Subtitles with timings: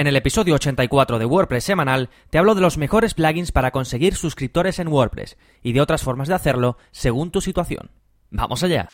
[0.00, 4.14] En el episodio 84 de WordPress semanal te hablo de los mejores plugins para conseguir
[4.14, 7.90] suscriptores en WordPress y de otras formas de hacerlo según tu situación.
[8.30, 8.88] ¡Vamos allá!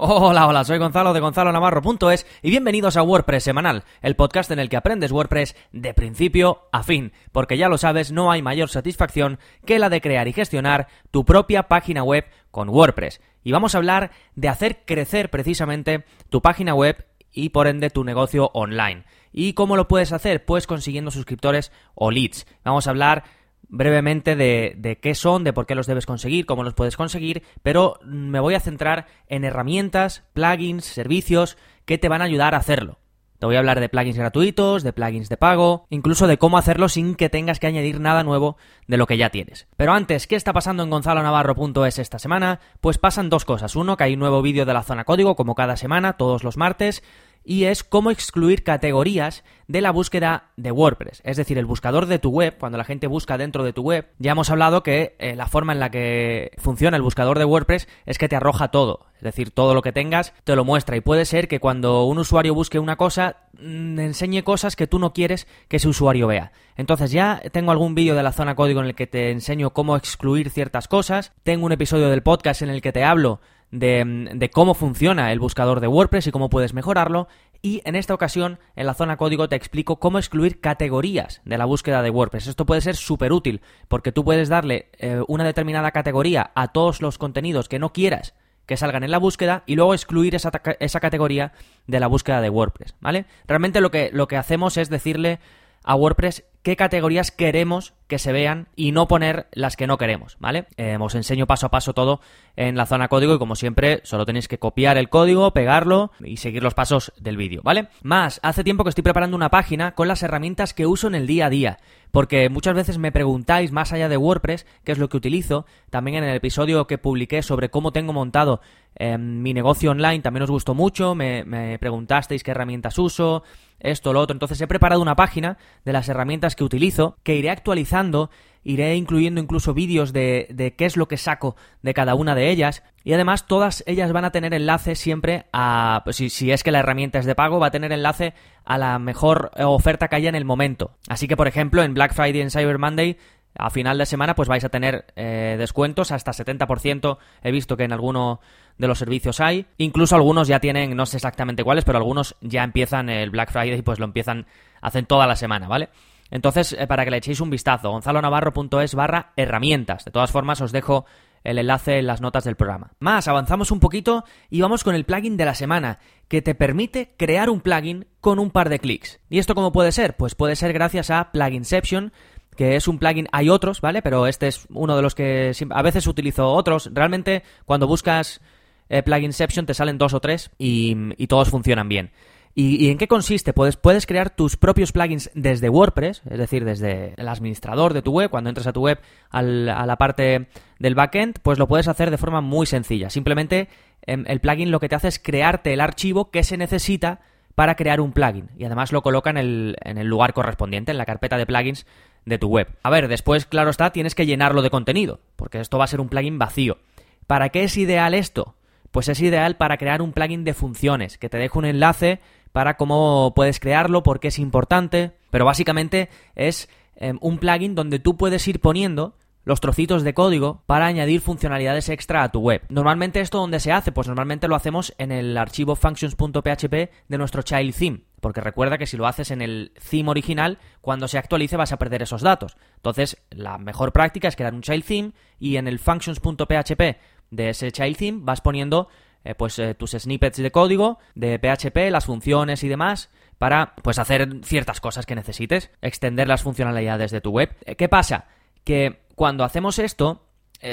[0.00, 4.60] Hola, hola, soy Gonzalo de Gonzalo Navarro.es y bienvenidos a WordPress Semanal, el podcast en
[4.60, 8.68] el que aprendes WordPress de principio a fin, porque ya lo sabes, no hay mayor
[8.68, 13.20] satisfacción que la de crear y gestionar tu propia página web con WordPress.
[13.42, 18.04] Y vamos a hablar de hacer crecer precisamente tu página web y por ende tu
[18.04, 19.02] negocio online.
[19.32, 20.44] ¿Y cómo lo puedes hacer?
[20.44, 22.46] Pues consiguiendo suscriptores o leads.
[22.62, 23.24] Vamos a hablar
[23.68, 27.98] brevemente de, qué son, de por qué los debes conseguir, cómo los puedes conseguir, pero
[28.04, 32.98] me voy a centrar en herramientas, plugins, servicios que te van a ayudar a hacerlo.
[33.38, 36.88] Te voy a hablar de plugins gratuitos, de plugins de pago, incluso de cómo hacerlo
[36.88, 38.56] sin que tengas que añadir nada nuevo
[38.88, 39.68] de lo que ya tienes.
[39.76, 42.58] Pero antes, ¿qué está pasando en gonzalonavarro.es esta semana?
[42.80, 43.76] Pues pasan dos cosas.
[43.76, 46.56] Uno, que hay un nuevo vídeo de la zona código, como cada semana, todos los
[46.56, 47.04] martes
[47.48, 51.22] y es cómo excluir categorías de la búsqueda de WordPress.
[51.24, 54.06] Es decir, el buscador de tu web, cuando la gente busca dentro de tu web,
[54.18, 57.88] ya hemos hablado que eh, la forma en la que funciona el buscador de WordPress
[58.04, 59.06] es que te arroja todo.
[59.16, 62.18] Es decir, todo lo que tengas te lo muestra y puede ser que cuando un
[62.18, 66.52] usuario busque una cosa, mm, enseñe cosas que tú no quieres que ese usuario vea.
[66.76, 69.96] Entonces ya tengo algún vídeo de la zona código en el que te enseño cómo
[69.96, 71.32] excluir ciertas cosas.
[71.44, 73.40] Tengo un episodio del podcast en el que te hablo
[73.70, 77.28] de, cómo funciona el buscador de WordPress y cómo puedes mejorarlo.
[77.60, 81.64] Y en esta ocasión, en la zona código, te explico cómo excluir categorías de la
[81.64, 82.46] búsqueda de WordPress.
[82.46, 87.02] Esto puede ser súper útil, porque tú puedes darle eh, una determinada categoría a todos
[87.02, 88.34] los contenidos que no quieras
[88.66, 91.52] que salgan en la búsqueda y luego excluir esa, esa categoría
[91.86, 93.24] de la búsqueda de WordPress, ¿vale?
[93.46, 95.40] Realmente lo que, lo que hacemos es decirle
[95.84, 100.36] a WordPress qué categorías queremos que se vean y no poner las que no queremos,
[100.38, 100.66] ¿vale?
[100.76, 102.20] Eh, os enseño paso a paso todo
[102.56, 106.36] en la zona código y como siempre solo tenéis que copiar el código, pegarlo y
[106.36, 107.88] seguir los pasos del vídeo, ¿vale?
[108.02, 111.26] Más, hace tiempo que estoy preparando una página con las herramientas que uso en el
[111.26, 111.78] día a día,
[112.10, 116.18] porque muchas veces me preguntáis más allá de WordPress qué es lo que utilizo, también
[116.18, 118.60] en el episodio que publiqué sobre cómo tengo montado
[118.94, 123.42] em, mi negocio online también os gustó mucho, me, me preguntasteis qué herramientas uso,
[123.80, 124.34] esto, lo otro.
[124.34, 128.30] Entonces he preparado una página de las herramientas que utilizo, que iré actualizando,
[128.64, 132.50] iré incluyendo incluso vídeos de, de, qué es lo que saco de cada una de
[132.50, 132.82] ellas.
[133.04, 136.72] Y además todas ellas van a tener enlace siempre a, pues si, si es que
[136.72, 138.34] la herramienta es de pago, va a tener enlace
[138.64, 140.92] a la mejor oferta que haya en el momento.
[141.08, 143.16] Así que, por ejemplo, en Black Friday y en Cyber Monday
[143.58, 147.18] a final de semana pues vais a tener eh, descuentos hasta 70%.
[147.42, 148.40] He visto que en alguno
[148.78, 149.66] de los servicios hay.
[149.76, 153.78] Incluso algunos ya tienen, no sé exactamente cuáles, pero algunos ya empiezan el Black Friday
[153.78, 154.46] y pues lo empiezan,
[154.80, 155.88] hacen toda la semana, ¿vale?
[156.30, 160.04] Entonces, eh, para que le echéis un vistazo, gonzalonavarro.es barra herramientas.
[160.04, 161.06] De todas formas, os dejo
[161.44, 162.92] el enlace en las notas del programa.
[162.98, 165.98] Más, avanzamos un poquito y vamos con el plugin de la semana,
[166.28, 169.20] que te permite crear un plugin con un par de clics.
[169.30, 170.16] ¿Y esto cómo puede ser?
[170.16, 172.12] Pues puede ser gracias a Pluginception,
[172.58, 174.02] que es un plugin, hay otros, ¿vale?
[174.02, 176.90] Pero este es uno de los que a veces utilizo otros.
[176.92, 178.40] Realmente, cuando buscas
[178.88, 182.10] eh, Pluginception te salen dos o tres y, todos funcionan bien.
[182.56, 183.52] ¿Y, en qué consiste?
[183.52, 188.10] Puedes, puedes crear tus propios plugins desde WordPress, es decir, desde el administrador de tu
[188.10, 188.98] web, cuando entres a tu web
[189.30, 190.48] a la parte
[190.80, 193.08] del backend, pues lo puedes hacer de forma muy sencilla.
[193.08, 193.68] Simplemente
[194.04, 197.20] em, el plugin lo que te hace es crearte el archivo que se necesita
[197.54, 200.98] para crear un plugin y además lo coloca en el, en el lugar correspondiente, en
[200.98, 201.86] la carpeta de plugins
[202.28, 202.68] de tu web.
[202.82, 206.00] A ver, después, claro está, tienes que llenarlo de contenido, porque esto va a ser
[206.00, 206.78] un plugin vacío.
[207.26, 208.54] ¿Para qué es ideal esto?
[208.90, 212.20] Pues es ideal para crear un plugin de funciones, que te dejo un enlace
[212.52, 217.98] para cómo puedes crearlo, por qué es importante, pero básicamente es em, un plugin donde
[217.98, 219.14] tú puedes ir poniendo
[219.48, 222.62] los trocitos de código para añadir funcionalidades extra a tu web.
[222.68, 227.40] Normalmente esto donde se hace, pues normalmente lo hacemos en el archivo functions.php de nuestro
[227.40, 231.56] child theme, porque recuerda que si lo haces en el theme original, cuando se actualice
[231.56, 232.56] vas a perder esos datos.
[232.76, 236.98] Entonces, la mejor práctica es crear un child theme y en el functions.php
[237.30, 238.88] de ese child theme vas poniendo
[239.24, 243.98] eh, pues eh, tus snippets de código de PHP, las funciones y demás para pues
[243.98, 247.54] hacer ciertas cosas que necesites, extender las funcionalidades de tu web.
[247.64, 248.26] Eh, ¿Qué pasa?
[248.64, 250.24] Que cuando hacemos esto,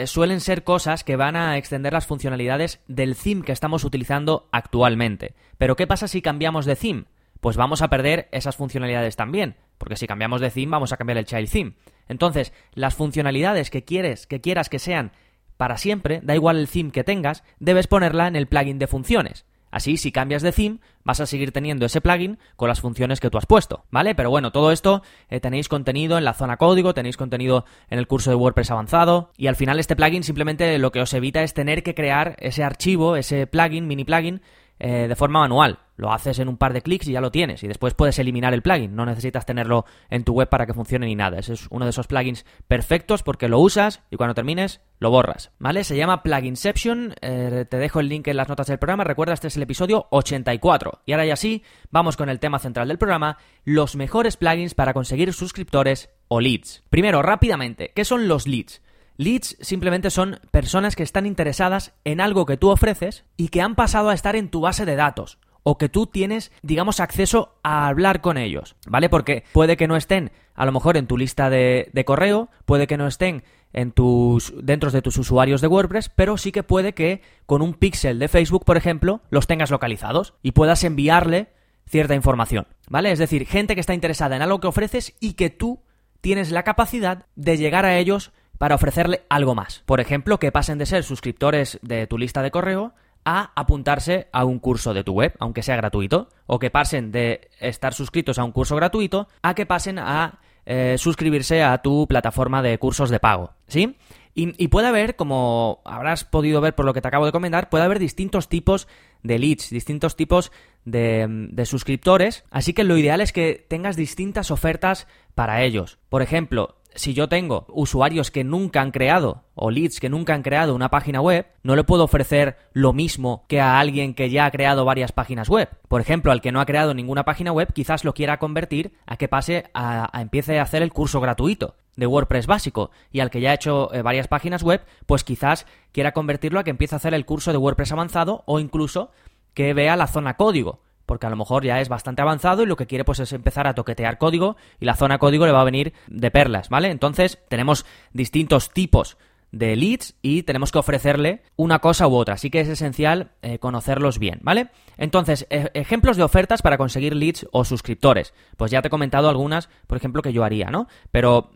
[0.06, 5.36] suelen ser cosas que van a extender las funcionalidades del theme que estamos utilizando actualmente.
[5.60, 7.06] Pero ¿qué pasa si cambiamos de theme?
[7.46, 11.20] Pues vamos a perder esas funcionalidades también, porque si cambiamos de theme vamos a cambiar
[11.20, 11.74] el child theme.
[12.08, 15.12] Entonces, las funcionalidades que quieres, que quieras que sean
[15.56, 19.46] para siempre, da igual el theme que tengas, debes ponerla en el plugin de funciones.
[19.70, 23.30] Así, si cambias de theme, vas a seguir teniendo ese plugin con las funciones que
[23.30, 24.16] tú has puesto, ¿vale?
[24.16, 28.08] Pero bueno, todo esto eh, tenéis contenido en la zona código, tenéis contenido en el
[28.08, 31.54] curso de WordPress avanzado y al final este plugin simplemente lo que os evita es
[31.54, 34.42] tener que crear ese archivo, ese plugin, mini plugin,
[34.80, 35.80] eh, de forma manual.
[35.98, 37.64] Lo haces en un par de clics y ya lo tienes.
[37.64, 38.96] Y después puedes eliminar el plugin.
[38.96, 41.40] No necesitas tenerlo en tu web para que funcione ni nada.
[41.40, 45.52] Ese es uno de esos plugins perfectos porque lo usas y cuando termines lo borras.
[45.58, 45.86] ¿Vale?
[45.86, 47.16] Se llama Pluginception.
[47.22, 49.06] Eh, te dejo el link en las notas del programa.
[49.06, 51.04] Recuerda, este es el episodio 84.
[51.06, 53.38] Y ahora ya sí, vamos con el tema central del programa.
[53.64, 56.84] Los mejores plugins para conseguir suscriptores o leads.
[56.90, 58.82] Primero, rápidamente, ¿qué son los leads?
[59.18, 63.76] Leads simplemente son personas que están interesadas en algo que tú ofreces y que han
[63.76, 67.88] pasado a estar en tu base de datos o que tú tienes, digamos, acceso a
[67.88, 69.10] hablar con ellos, ¿vale?
[69.10, 72.98] Porque puede que no estén a lo mejor en tu lista de, correo, puede que
[72.98, 77.22] no estén en tus, dentro de tus usuarios de WordPress, pero sí que puede que
[77.46, 81.50] con un pixel de Facebook, por ejemplo, los tengas localizados y puedas enviarle
[81.88, 83.12] cierta información, ¿vale?
[83.12, 85.82] Es decir, gente que está interesada en algo que ofreces y que tú
[86.22, 89.84] tienes la capacidad de llegar a ellos para ofrecerle algo más.
[89.86, 92.94] Por ejemplo, que pasen de ser suscriptores de tu lista de correo
[93.26, 97.50] a apuntarse a un curso de tu web, aunque sea gratuito, o que pasen de
[97.60, 102.62] estar suscritos a un curso gratuito a que pasen a eh, suscribirse a tu plataforma
[102.62, 103.98] de cursos de pago, ¿sí?
[104.38, 107.86] Y, puede haber, como habrás podido ver por lo que te acabo de comentar, puede
[107.86, 108.86] haber distintos tipos
[109.24, 110.52] de leads, distintos tipos
[110.84, 116.00] de, de, suscriptores, así que lo ideal es que tengas distintas ofertas para ellos.
[116.10, 120.42] Por ejemplo, si yo tengo usuarios que nunca han creado o leads que nunca han
[120.42, 124.46] creado una página web, no le puedo ofrecer lo mismo que a alguien que ya
[124.46, 125.70] ha creado varias páginas web.
[125.88, 129.18] Por ejemplo, al que no ha creado ninguna página web, quizás lo quiera convertir a
[129.18, 133.42] que pase a, empiece a hacer el curso gratuito de WordPress básico y al que
[133.42, 136.98] ya ha hecho eh, varias páginas web, pues quizás quiera convertirlo a que empiece a
[136.98, 139.12] hacer el curso de WordPress avanzado o incluso
[139.54, 142.76] que vea la zona código porque a lo mejor ya es bastante avanzado y lo
[142.76, 145.66] que quiere pues es empezar a toquetear código y la zona código le va a
[145.66, 146.90] venir de perlas, ¿vale?
[146.90, 149.18] Entonces tenemos distintos tipos
[149.52, 153.58] de leads y tenemos que ofrecerle una cosa u otra, así que es esencial eh,
[153.58, 154.70] conocerlos bien, ¿vale?
[154.98, 158.34] Entonces, e, ejemplos de ofertas para conseguir leads o suscriptores.
[158.58, 160.88] Pues ya te he comentado algunas, por ejemplo, que yo haría, ¿no?
[161.12, 161.52] Pero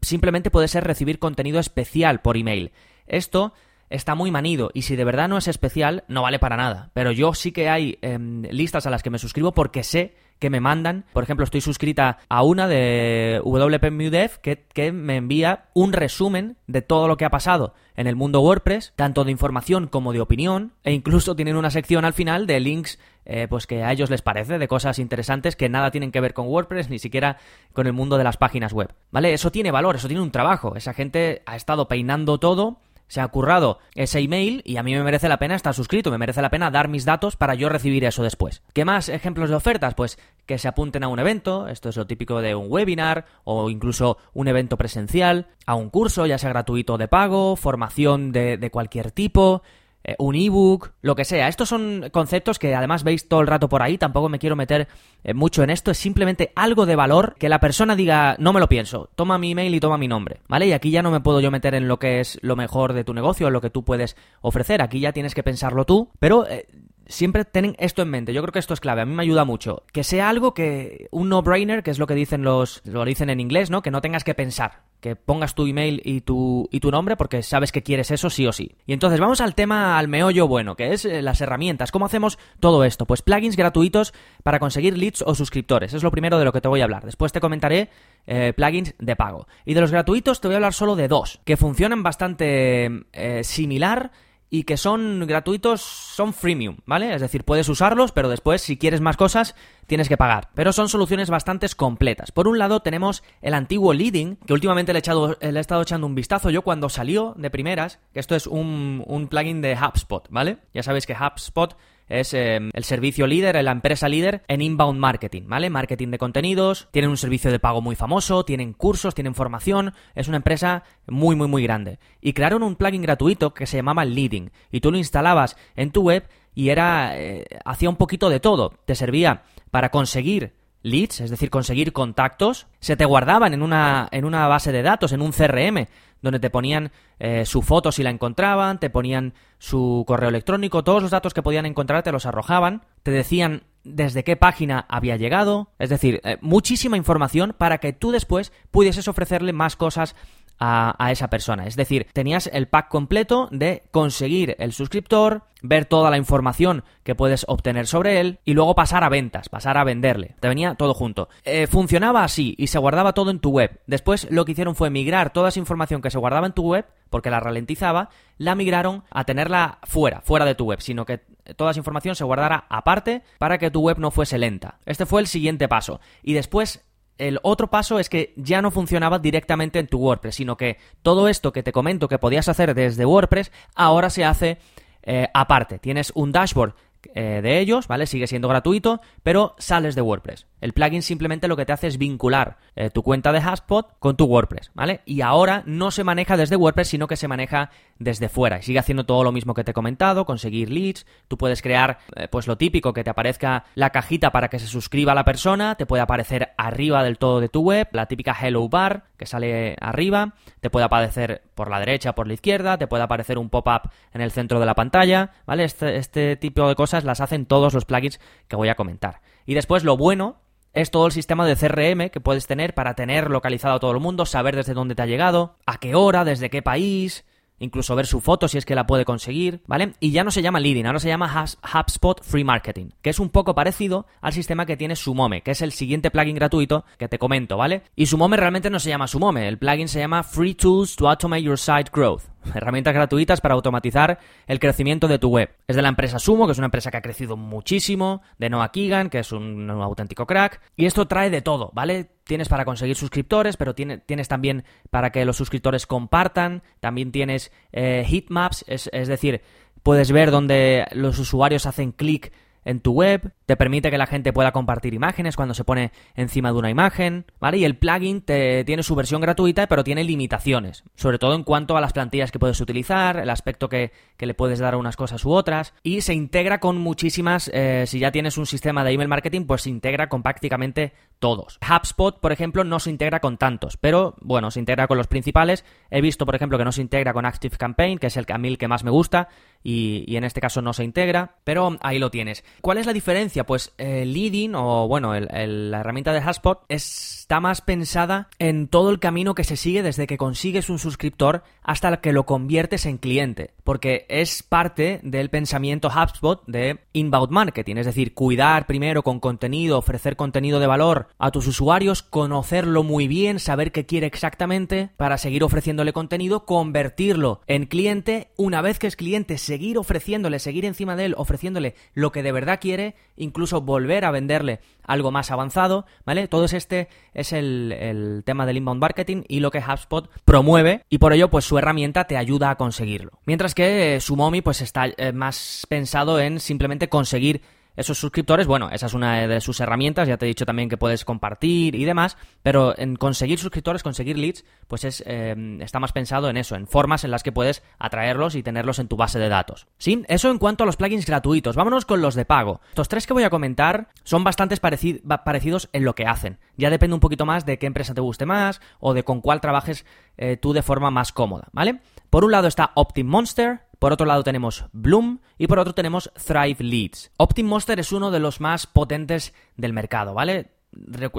[0.00, 2.72] simplemente puede ser recibir contenido especial por email.
[3.06, 3.52] Esto
[3.92, 6.90] está muy manido y si de verdad no es especial, no vale para nada.
[6.94, 10.50] Pero yo sí que hay em, listas a las que me suscribo porque sé que
[10.50, 11.04] me mandan.
[11.12, 16.82] Por ejemplo, estoy suscrita a una de WPMUDEV que, que me envía un resumen de
[16.82, 20.72] todo lo que ha pasado en el mundo WordPress, tanto de información como de opinión,
[20.82, 24.22] e incluso tienen una sección al final de links eh, pues que a ellos les
[24.22, 27.36] parece, de cosas interesantes que nada tienen que ver con WordPress, ni siquiera
[27.72, 28.92] con el mundo de las páginas web.
[29.12, 29.32] ¿Vale?
[29.32, 30.74] Eso tiene valor, eso tiene un trabajo.
[30.74, 32.80] Esa gente ha estado peinando todo
[33.12, 36.16] se ha currado ese email y a mí me merece la pena estar suscrito, me
[36.16, 38.62] merece la pena dar mis datos para yo recibir eso después.
[38.72, 39.94] ¿Qué más ejemplos de ofertas?
[39.94, 43.68] Pues que se apunten a un evento, esto es lo típico de un webinar o
[43.68, 48.70] incluso un evento presencial, a un curso, ya sea gratuito de pago, formación de, de
[48.70, 49.62] cualquier tipo,
[50.04, 51.48] eh, un ebook, lo que sea.
[51.48, 54.88] Estos son conceptos que además veis todo el rato por ahí, tampoco me quiero meter
[55.24, 58.60] eh, mucho en esto, es simplemente algo de valor que la persona diga, no me
[58.60, 60.66] lo pienso, toma mi email y toma mi nombre, ¿vale?
[60.66, 63.04] Y aquí ya no me puedo yo meter en lo que es lo mejor de
[63.04, 66.46] tu negocio, en lo que tú puedes ofrecer, aquí ya tienes que pensarlo tú, pero...
[66.48, 66.66] Eh,
[67.06, 68.32] siempre ten esto en mente.
[68.32, 69.02] Yo creo que esto es clave.
[69.02, 69.84] A mí me ayuda mucho.
[69.92, 71.08] Que sea algo que.
[71.10, 72.82] un no-brainer, que es lo que dicen los.
[72.84, 73.82] lo dicen en inglés, ¿no?
[73.82, 77.42] Que no tengas que pensar que pongas tu email y tu, y tu nombre porque
[77.42, 78.76] sabes que quieres eso sí o sí.
[78.86, 81.90] Y entonces vamos al tema, al meollo bueno, que es eh, las herramientas.
[81.90, 83.04] ¿Cómo hacemos todo esto?
[83.04, 85.92] Pues plugins gratuitos para conseguir leads o suscriptores.
[85.92, 87.04] Es lo primero de lo que te voy a hablar.
[87.04, 87.90] Después te comentaré
[88.28, 89.48] eh, plugins de pago.
[89.64, 93.42] Y de los gratuitos te voy a hablar solo de dos, que funcionan bastante eh,
[93.42, 94.12] similar
[94.54, 97.14] y que son gratuitos, son freemium, ¿vale?
[97.14, 99.54] Es decir, puedes usarlos, pero después, si quieres más cosas,
[99.86, 100.50] tienes que pagar.
[100.54, 102.32] Pero son soluciones bastante completas.
[102.32, 105.80] Por un lado, tenemos el antiguo Leading, que últimamente le he, echado, le he estado
[105.80, 109.74] echando un vistazo yo cuando salió de primeras, que esto es un, un plugin de
[109.74, 110.58] HubSpot, ¿vale?
[110.74, 111.74] Ya sabéis que HubSpot
[112.08, 115.70] es em, el servicio líder, la empresa líder en inbound marketing, ¿vale?
[115.70, 120.28] Marketing de contenidos, tienen un servicio de pago muy famoso, tienen cursos, tienen formación, es
[120.28, 121.98] una empresa muy, muy, muy grande.
[122.20, 126.02] Y crearon un plugin gratuito que se llamaba Leading, y tú lo instalabas en tu
[126.02, 131.30] web y era, eh, hacía un poquito de todo, te servía para conseguir leads, es
[131.30, 135.32] decir, conseguir contactos, se te guardaban en una, en una base de datos, en un
[135.32, 135.86] CRM,
[136.22, 141.02] donde te ponían eh, su foto si la encontraban, te ponían su correo electrónico, todos
[141.02, 145.70] los datos que podían encontrar te los arrojaban, te decían desde qué página había llegado,
[145.78, 150.14] es decir, eh, muchísima información para que tú después pudieses ofrecerle más cosas
[150.58, 151.66] a, esa persona.
[151.66, 157.14] Es decir, tenías el pack completo de conseguir el suscriptor, ver toda la información que
[157.14, 160.36] puedes obtener sobre él y luego pasar a ventas, pasar a venderle.
[160.40, 161.28] Te venía todo junto.
[161.44, 163.80] Eh, funcionaba así y se guardaba todo en tu web.
[163.86, 166.86] Después lo que hicieron fue migrar toda esa información que se guardaba en tu web,
[167.10, 171.20] porque la ralentizaba, la migraron a tenerla fuera, fuera de tu web, sino que
[171.56, 174.78] toda esa información se guardara aparte para que tu web no fuese lenta.
[174.86, 176.00] Este fue el siguiente paso.
[176.22, 176.84] Y después
[177.28, 181.28] el otro paso es que ya no funcionaba directamente en tu WordPress, sino que todo
[181.28, 184.58] esto que te comento que podías hacer desde WordPress, ahora se hace
[185.02, 185.78] eh, aparte.
[185.78, 186.74] Tienes un dashboard
[187.14, 188.06] eh, de ellos, ¿vale?
[188.06, 190.46] Sigue siendo gratuito, pero sales de WordPress.
[190.60, 194.16] El plugin simplemente lo que te hace es vincular eh, tu cuenta de HubSpot con
[194.16, 195.00] tu WordPress, ¿vale?
[195.04, 198.58] Y ahora no se maneja desde WordPress, sino que se maneja desde fuera.
[198.58, 201.06] Y sigue haciendo todo lo mismo que te he comentado, conseguir leads.
[201.28, 204.66] Tú puedes crear, eh, pues lo típico, que te aparezca la cajita para que se
[204.66, 208.68] suscriba la persona, te puede aparecer arriba del todo de tu web, la típica Hello
[208.68, 213.04] Bar que sale arriba, te puede aparecer por la derecha, por la izquierda, te puede
[213.04, 215.62] aparecer un pop-up en el centro de la pantalla, ¿vale?
[215.62, 219.20] Este, este tipo de cosas las hacen todos los plugins que voy a comentar.
[219.46, 220.36] Y después lo bueno
[220.72, 224.00] es todo el sistema de CRM que puedes tener para tener localizado a todo el
[224.00, 227.24] mundo, saber desde dónde te ha llegado, a qué hora, desde qué país,
[227.58, 229.92] incluso ver su foto si es que la puede conseguir, ¿vale?
[230.00, 233.28] Y ya no se llama Leading, ahora se llama HubSpot Free Marketing, que es un
[233.28, 237.18] poco parecido al sistema que tiene Sumome, que es el siguiente plugin gratuito que te
[237.18, 237.82] comento, ¿vale?
[237.94, 241.42] Y Sumome realmente no se llama Sumome, el plugin se llama Free Tools to Automate
[241.42, 245.50] Your Site Growth herramientas gratuitas para automatizar el crecimiento de tu web.
[245.66, 248.72] Es de la empresa Sumo, que es una empresa que ha crecido muchísimo, de Noah
[248.72, 252.10] Keegan, que es un, auténtico crack, y esto trae de todo, ¿vale?
[252.24, 258.04] Tienes para conseguir suscriptores, pero tienes también para que los suscriptores compartan, también tienes eh,
[258.06, 259.42] heatmaps, es, es decir,
[259.82, 262.32] puedes ver dónde los usuarios hacen clic
[262.64, 266.52] en tu web, te permite que la gente pueda compartir imágenes cuando se pone encima
[266.52, 267.58] de una imagen, ¿vale?
[267.58, 271.76] Y el plugin te, tiene su versión gratuita, pero tiene limitaciones, sobre todo en cuanto
[271.76, 275.24] a las plantillas que puedes utilizar, el aspecto que, le puedes dar a unas cosas
[275.24, 279.08] u otras, y se integra con muchísimas, eh, si ya tienes un sistema de email
[279.08, 281.60] marketing, pues se integra con prácticamente todos.
[281.62, 285.64] HubSpot, por ejemplo, no se integra con tantos, pero bueno, se integra con los principales.
[285.88, 288.32] He visto, por ejemplo, que no se integra con Active Campaign, que es el que
[288.32, 289.28] a mí que más me gusta,
[289.62, 292.44] y, en este caso no se integra, pero ahí lo tienes.
[292.60, 293.44] ¿Cuál es la diferencia?
[293.44, 298.98] Pues el Leading o bueno, la herramienta de HubSpot está más pensada en todo el
[298.98, 303.54] camino que se sigue desde que consigues un suscriptor hasta que lo conviertes en cliente,
[303.62, 309.78] porque es parte del pensamiento HubSpot de inbound marketing, es decir, cuidar primero con contenido,
[309.78, 315.18] ofrecer contenido de valor a tus usuarios, conocerlo muy bien, saber qué quiere exactamente para
[315.18, 320.96] seguir ofreciéndole contenido, convertirlo en cliente, una vez que es cliente seguir ofreciéndole, seguir encima
[320.96, 325.86] de él, ofreciéndole lo que de verdad quiere, incluso volver a venderle algo más avanzado,
[326.04, 326.28] ¿vale?
[326.28, 331.12] Todo este es el, tema del inbound marketing y lo que HubSpot promueve y por
[331.12, 333.20] ello pues su herramienta te ayuda a conseguirlo.
[333.24, 337.42] Mientras que su Sumomi pues está eh, más pensado en simplemente conseguir
[337.76, 340.76] esos suscriptores, bueno, esa es una de sus herramientas, ya te he dicho también que
[340.76, 345.92] puedes compartir y demás, pero en conseguir suscriptores, conseguir leads, pues es, eh, está más
[345.92, 349.18] pensado en eso, en formas en las que puedes atraerlos y tenerlos en tu base
[349.18, 349.66] de datos.
[349.78, 350.04] ¿Sí?
[350.08, 351.56] Eso en cuanto a los plugins gratuitos.
[351.56, 352.60] Vámonos con los de pago.
[352.68, 356.38] Estos tres que voy a comentar son bastante parecidos en lo que hacen.
[356.56, 359.40] Ya depende un poquito más de qué empresa te guste más o de con cuál
[359.40, 359.84] trabajes
[360.16, 361.80] eh, tú de forma más cómoda, ¿vale?
[362.12, 366.62] Por un lado está OptimMonster, por otro lado tenemos Bloom y por otro tenemos Thrive
[366.62, 367.10] Leads.
[367.16, 370.50] OptimMonster es uno de los más potentes del mercado, ¿vale?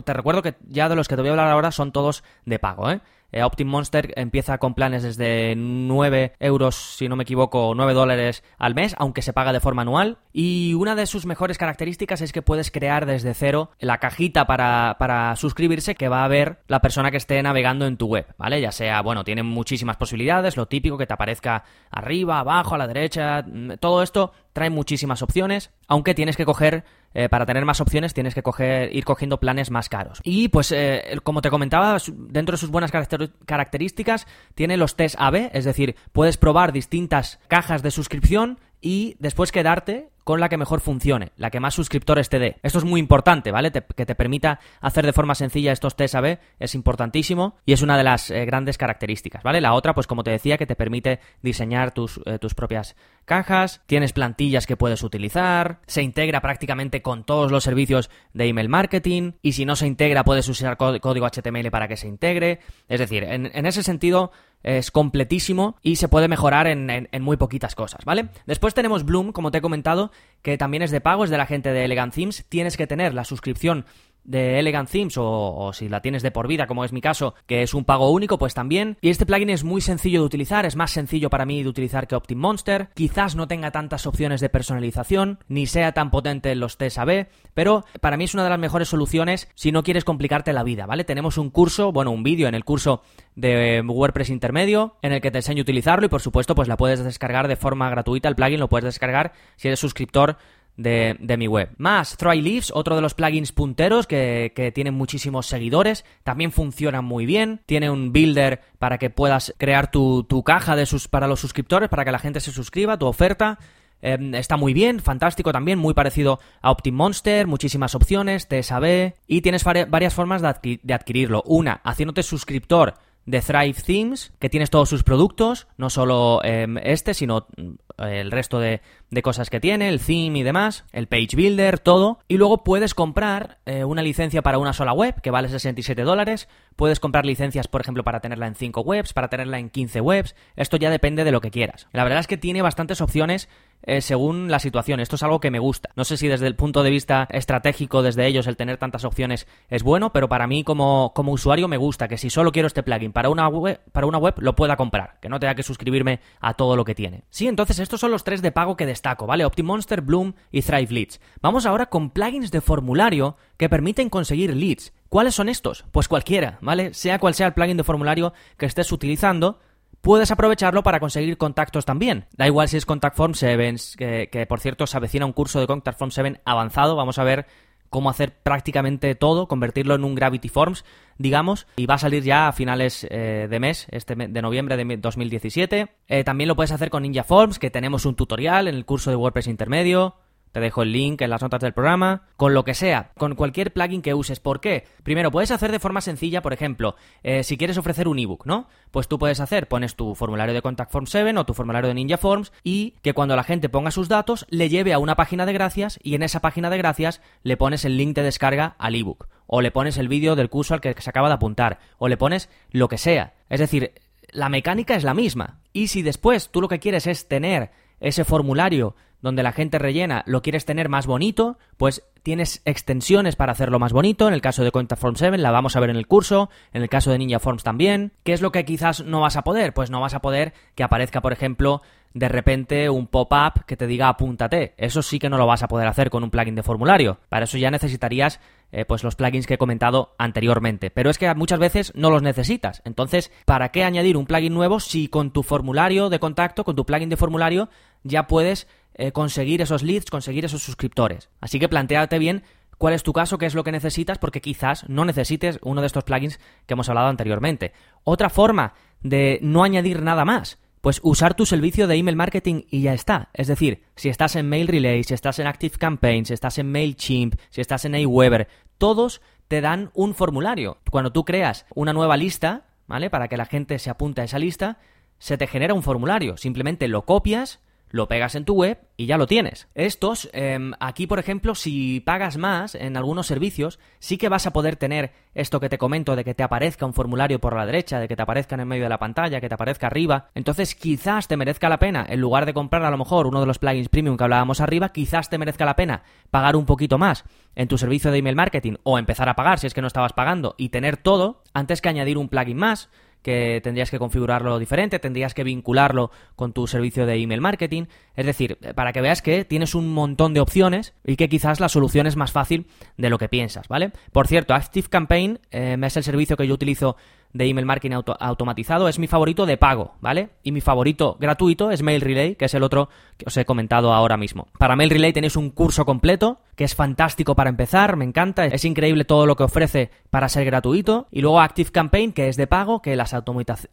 [0.06, 2.60] Te recuerdo que ya de los que te voy a hablar ahora son todos de
[2.60, 3.02] pago, ¿eh?
[3.34, 8.44] Eh, Optim Monster empieza con planes desde 9 euros, si no me equivoco, 9 dólares
[8.60, 10.20] al mes, aunque se paga de forma anual.
[10.32, 14.98] Y una de sus mejores características es que puedes crear desde cero la cajita para,
[15.00, 18.62] para suscribirse que va a ver la persona que esté navegando en tu web, ¿vale?
[18.62, 22.88] Ya sea, bueno, tiene muchísimas posibilidades, lo típico que te aparezca arriba, abajo, a la
[22.88, 27.80] derecha, mm, todo esto trae muchísimas opciones, aunque tienes que coger eh, para tener más
[27.80, 30.20] opciones tienes que coger, ir cogiendo planes más caros.
[30.24, 35.52] Y pues, eh, como te comentaba, dentro de sus buenas características, tiene los test AB,
[35.54, 40.82] es decir, puedes probar distintas cajas de suscripción y después quedarte con la que mejor
[40.82, 42.58] funcione, la que más suscriptores te dé.
[42.64, 43.72] Esto es muy importante, ¿vale?
[43.72, 47.98] que te permita hacer de forma sencilla estos test AB es importantísimo y es una
[47.98, 49.62] de las eh, grandes características, ¿vale?
[49.62, 53.82] La otra, pues como te decía, que te permite diseñar tus, eh, tus propias cajas,
[53.86, 59.34] tienes plantillas que puedes utilizar, se integra prácticamente con todos los servicios de email marketing
[59.42, 62.60] y si no se integra puedes usar código HTML para que se integre.
[62.88, 64.32] Es decir, en, en ese sentido
[64.64, 68.30] es completísimo y se puede mejorar en, muy poquitas cosas, ¿vale?
[68.46, 71.46] Después tenemos Bloom, como te he comentado, que también es de pago, es de la
[71.46, 72.46] gente de Elegant Themes.
[72.50, 73.86] Tienes que tener la suscripción
[74.24, 77.64] de Elegant Themes o, si la tienes de por vida, como es mi caso, que
[77.64, 78.98] es un pago único, pues también.
[79.02, 82.08] Y este plugin es muy sencillo de utilizar, es más sencillo para mí de utilizar
[82.08, 82.90] que OptimMonster.
[82.94, 87.28] Quizás no tenga tantas opciones de personalización, ni sea tan potente en los test AB,
[87.54, 90.86] pero para mí es una de las mejores soluciones si no quieres complicarte la vida,
[90.86, 91.04] ¿vale?
[91.04, 93.02] Tenemos un curso, bueno, un vídeo en el curso
[93.36, 96.78] de WordPress intermedio en el que te enseño a utilizarlo y por supuesto pues la
[96.78, 100.38] puedes descargar de forma gratuita, el plugin lo puedes descargar si eres suscriptor
[100.78, 101.70] de, mi web.
[101.78, 107.26] Más, Leaves, otro de los plugins punteros que, que tienen muchísimos seguidores, también funciona muy
[107.26, 111.90] bien, tiene un builder para que puedas crear tu, caja de sus, para los suscriptores,
[111.90, 113.60] para que la gente se suscriba, tu oferta.
[114.02, 119.64] Em, está muy bien, fantástico también, muy parecido a OptimMonster, muchísimas opciones, TSAB y tienes
[119.64, 121.42] varias formas de adquirirlo.
[121.46, 127.14] Una, haciéndote suscriptor de Thrive Themes, que tienes todos sus productos, no solo em, este,
[127.14, 128.82] sino mm, el resto de,
[129.22, 132.20] cosas que tiene, el theme y demás, el page builder, todo.
[132.28, 136.50] Y luego puedes comprar eh, una licencia para una sola web, que vale 67 dólares.
[136.76, 140.36] Puedes comprar licencias, por ejemplo, para tenerla en 5 webs, para tenerla en 15 webs.
[140.56, 141.88] Esto ya depende de lo que quieras.
[141.92, 143.50] La verdad es que tiene bastantes opciones
[143.84, 145.00] eh, según la situación.
[145.00, 145.90] Esto es algo que me gusta.
[145.96, 149.48] No sé si desde el punto de vista estratégico, desde ellos, el tener tantas opciones
[149.70, 152.84] es bueno, pero para mí como, como usuario me gusta que si solo quiero este
[152.84, 156.20] plugin para una, web, para una web, lo pueda comprar, que no tenga que suscribirme
[156.40, 157.24] a todo lo que tiene.
[157.30, 159.46] Sí, entonces estos son los tres de pago que destaco, ¿vale?
[159.46, 161.20] OptiMonster, Bloom y Thrive Leads.
[161.42, 164.94] Vamos ahora con plugins de formulario que permiten conseguir leads.
[165.10, 165.86] ¿Cuáles son estos?
[165.92, 166.94] Pues cualquiera, ¿vale?
[166.94, 169.60] Sea cual sea el plugin de formulario que estés utilizando,
[170.04, 172.26] puedes aprovecharlo para conseguir contactos también.
[172.38, 175.66] Da igual si es Contact Form 7, que, por cierto se avecina un curso de
[175.66, 176.96] Contact Form 7 avanzado.
[176.96, 177.48] Vamos a ver
[177.90, 180.84] cómo hacer prácticamente todo, convertirlo en un Gravity Forms,
[181.18, 184.98] digamos, y va a salir ya a finales eh, de mes, este de noviembre de
[184.98, 185.88] 2017.
[186.08, 189.10] Eh, también lo puedes hacer con Ninja Forms, que tenemos un tutorial en el curso
[189.10, 190.16] de WordPress intermedio.
[190.54, 192.28] Te dejo el link en las notas del programa.
[192.38, 194.40] Con lo que sea, con cualquier plugin que uses.
[194.40, 194.86] ¿Por qué?
[195.02, 198.68] Primero, puedes hacer de forma sencilla, por ejemplo, eh, si quieres ofrecer un ebook, ¿no?
[198.92, 201.96] Pues tú puedes hacer, pones tu formulario de Contact Form 7 o tu formulario de
[201.96, 205.48] Ninja Forms y que cuando la gente ponga sus datos le lleve a una página
[205.48, 208.94] de gracias y en esa página de gracias le pones el link de descarga al
[208.94, 209.28] ebook.
[209.48, 211.80] O le pones el vídeo del curso al que se acaba de apuntar.
[211.98, 213.34] O le pones lo que sea.
[213.50, 213.94] Es decir,
[214.30, 215.62] la mecánica es la misma.
[215.74, 220.24] Y si después tú lo que quieres es tener ese formulario donde la gente rellena
[220.28, 224.28] lo quieres tener más bonito, pues tienes extensiones para hacerlo más bonito.
[224.28, 226.84] En el caso de Contact Form 7 la vamos a ver en el curso, en
[226.84, 228.12] el caso de Ninja Forms también.
[228.24, 229.74] ¿Qué es lo que quizás no vas a poder?
[229.74, 231.82] Pues no vas a poder que aparezca, por ejemplo,
[232.14, 234.74] de repente un pop-up que te diga apúntate.
[234.78, 237.20] Eso sí que no lo vas a poder hacer con un plugin de formulario.
[237.30, 238.40] Para eso ya necesitarías
[238.72, 240.92] eh, pues los plugins que he comentado anteriormente.
[240.92, 242.82] Pero es que muchas veces no los necesitas.
[242.86, 246.86] Entonces, ¿para qué añadir un plugin nuevo si con tu formulario de contacto, con tu
[246.86, 247.70] plugin de formulario,
[248.04, 251.30] ya puedes eh, conseguir esos leads, conseguir esos suscriptores.
[251.42, 252.44] Así que planteate bien
[252.78, 255.88] cuál es tu caso, qué es lo que necesitas, porque quizás no necesites uno de
[255.88, 257.74] estos plugins que hemos hablado anteriormente.
[258.04, 262.82] Otra forma de no añadir nada más, pues usar tu servicio de email marketing y
[262.82, 263.30] ya está.
[263.34, 266.70] Es decir, si estás en Mail Relay, si estás en Active Campaign, si estás en
[266.70, 270.80] MailChimp, si estás en Aweber, todos te dan un formulario.
[270.92, 273.10] Cuando tú creas una nueva lista, ¿vale?
[273.10, 274.78] Para que la gente se apunte a esa lista,
[275.20, 276.36] se te genera un formulario.
[276.36, 277.62] Simplemente lo copias,
[277.94, 279.68] lo pegas en tu web y ya lo tienes.
[279.76, 284.52] Estos, em, aquí por ejemplo, si pagas más en algunos servicios, sí que vas a
[284.52, 288.00] poder tener esto que te comento de que te aparezca un formulario por la derecha,
[288.00, 290.32] de que te aparezca en el medio de la pantalla, que te aparezca arriba.
[290.34, 293.46] Entonces quizás te merezca la pena, en lugar de comprar a lo mejor uno de
[293.46, 296.02] los plugins premium que hablábamos arriba, quizás te merezca la pena
[296.32, 299.68] pagar un poquito más en tu servicio de email marketing o empezar a pagar si
[299.68, 302.90] es que no estabas pagando y tener todo antes que añadir un plugin más
[303.24, 307.86] que tendrías que configurarlo diferente, tendrías que vincularlo con tu servicio de email marketing.
[308.16, 311.70] Es decir, para que veas que tienes un montón de opciones y que quizás la
[311.70, 313.92] solución es más fácil de lo que piensas, ¿vale?
[314.12, 316.96] Por cierto, Active Campaign eh, es el servicio que yo utilizo
[317.34, 320.30] de email marketing automatizado es mi favorito de pago, ¿vale?
[320.44, 323.94] Y mi favorito gratuito es Mail Relay, que es el otro que os he comentado
[323.94, 324.48] ahora mismo.
[324.58, 328.64] Para Mail Relay tenéis un curso completo que es fantástico para empezar, me encanta, es
[328.64, 331.08] increíble todo lo que ofrece para ser gratuito.
[331.12, 333.16] Y luego Active Campaign, que es de pago, que las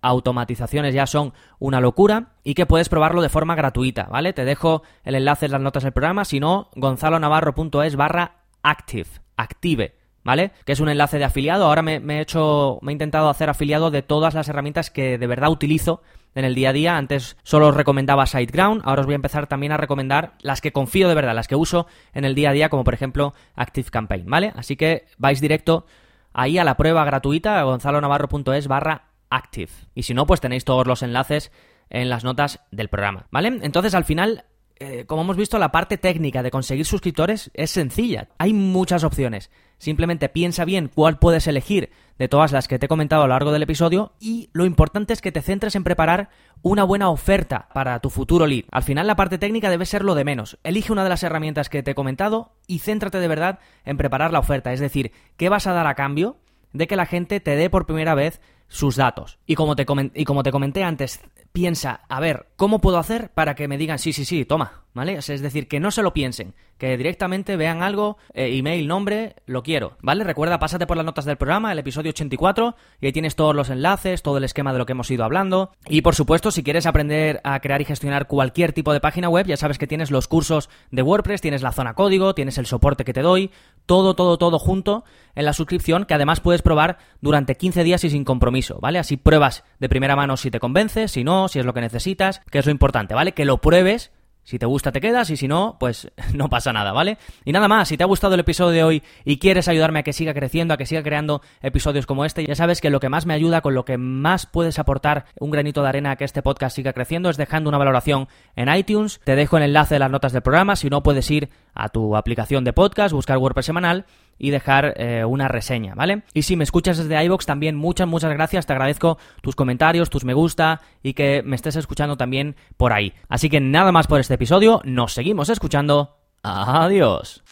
[0.01, 4.33] automatizaciones ya son una locura y que puedes probarlo de forma gratuita, ¿vale?
[4.33, 10.00] Te dejo el enlace en las notas del programa, si no, gonzalonavarro.es barra active, active.
[10.25, 10.53] ¿Vale?
[10.65, 11.67] Que es un enlace de afiliado.
[11.67, 15.27] Ahora me, he hecho, me he intentado hacer afiliado de todas las herramientas que de
[15.27, 16.03] verdad utilizo
[16.35, 16.97] en el día a día.
[16.97, 20.73] Antes solo os recomendaba SiteGround, ahora os voy a empezar también a recomendar las que
[20.73, 23.91] confío de verdad, las que uso en el día a día, como por ejemplo Active
[23.91, 24.53] Campaign, ¿vale?
[24.57, 25.87] Así que vais directo
[26.33, 29.73] ahí a la prueba gratuita, gonzalonavarro.es barra active.
[29.95, 31.53] Y si no, pues tenéis todos los enlaces
[31.89, 33.59] en las notas del programa, ¿vale?
[33.63, 34.45] Entonces al final
[34.81, 38.29] eh, como hemos visto, la parte técnica de conseguir suscriptores es sencilla.
[38.39, 39.51] Hay muchas opciones.
[39.77, 43.35] Simplemente piensa bien cuál puedes elegir de todas las que te he comentado a lo
[43.35, 46.31] largo del episodio y lo importante es que te centres en preparar
[46.63, 48.65] una buena oferta para tu futuro lead.
[48.73, 50.59] Al final la parte técnica debe ser lo de menos.
[50.65, 54.33] Elige una de las herramientas que te he comentado y céntrate de verdad en preparar
[54.33, 54.73] la oferta.
[54.73, 56.39] Es decir, ¿qué vas a dar a cambio
[56.73, 58.41] de que la gente te dé por primera vez
[58.71, 59.39] sus datos?
[59.45, 61.21] Y como te, y como te comenté antes,
[61.53, 64.85] piensa, a ver, ¿cómo puedo hacer para que me digan sí, sí, sí, toma?
[64.93, 65.15] ¿Vale?
[65.15, 69.63] Es decir, que no se lo piensen, que directamente vean algo, eh, email, nombre, lo
[69.63, 70.25] quiero, ¿vale?
[70.25, 73.71] Recuerda, pásate por las notas del programa, el episodio 84, y ahí tienes todos los
[73.71, 75.71] enlaces, todo el esquema de lo que hemos ido hablando.
[75.89, 79.47] Y por supuesto, si quieres aprender a crear y gestionar cualquier tipo de página web,
[79.47, 83.05] ya sabes que tienes los cursos de WordPress, tienes la zona código, tienes el soporte
[83.05, 83.53] que te doy,
[83.87, 85.05] todo, todo, todo junto
[85.37, 88.99] en la suscripción, que además puedes probar durante 15 días y sin compromiso, ¿vale?
[88.99, 92.41] Así pruebas de primera mano si te convence, si no, si es lo que necesitas,
[92.51, 93.33] que es lo importante, ¿vale?
[93.33, 94.11] Que lo pruebes
[94.43, 97.19] si te gusta te quedas y si no, pues no pasa nada, ¿vale?
[97.45, 100.03] Y nada más, si te ha gustado el episodio de hoy y quieres ayudarme a
[100.03, 103.09] que siga creciendo, a que siga creando episodios como este, ya sabes que lo que
[103.09, 106.25] más me ayuda, con lo que más puedes aportar un granito de arena a que
[106.25, 109.21] este podcast siga creciendo es dejando una valoración en iTunes.
[109.25, 112.17] Te dejo el enlace de las notas del programa, si no puedes ir a tu
[112.17, 114.07] aplicación de podcast, buscar WordPress semanal
[114.41, 116.23] y dejar eh, una reseña, ¿vale?
[116.33, 120.25] Y si me escuchas desde iBox también muchas, muchas gracias, te agradezco tus comentarios, tus
[120.25, 123.13] me gusta y que me estés escuchando también por ahí.
[123.29, 126.17] Así que nada más por este episodio, nos seguimos escuchando.
[126.43, 127.43] Adiós.